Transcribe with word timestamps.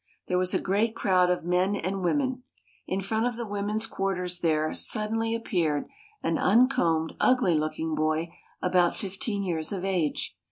There 0.27 0.37
was 0.39 0.51
a 0.55 0.59
great 0.59 0.95
crowd 0.95 1.29
of 1.29 1.45
men 1.45 1.75
and 1.75 2.01
women. 2.01 2.41
In 2.87 3.01
front 3.01 3.27
of 3.27 3.35
the 3.35 3.45
women's 3.45 3.85
quarters 3.85 4.39
there 4.39 4.73
suddenly 4.73 5.35
appeared 5.35 5.85
an 6.23 6.39
uncombed, 6.39 7.13
ugly 7.19 7.53
looking 7.53 7.93
boy 7.93 8.33
about 8.63 8.95
fifteen 8.95 9.43
years 9.43 9.71
of 9.71 9.85
age. 9.85 10.35